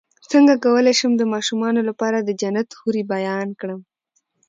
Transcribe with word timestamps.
څنګه 0.31 0.53
کولی 0.63 0.93
شم 0.99 1.11
د 1.17 1.23
ماشومانو 1.33 1.81
لپاره 1.89 2.17
د 2.21 2.29
جنت 2.41 2.67
حورې 2.79 3.03
بیان 3.13 3.47
کړم 3.59 3.81